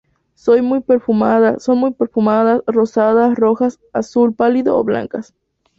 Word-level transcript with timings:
Son 0.33 0.65
muy 0.65 0.79
perfumadas, 0.79 1.63
rosadas, 2.65 3.35
rojas, 3.37 3.79
azul 3.93 4.33
pálido 4.33 4.75
o 4.75 4.83
blancas. 4.83 5.35